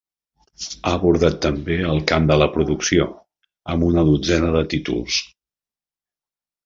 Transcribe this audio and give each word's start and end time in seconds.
Ha 0.87 0.93
abordat 0.99 1.35
també 1.47 1.75
el 1.89 2.01
camp 2.11 2.25
de 2.31 2.37
la 2.43 2.47
producció, 2.55 3.07
amb 3.75 3.87
una 3.91 4.07
dotzena 4.09 4.51
de 4.57 4.65
títols. 4.73 5.21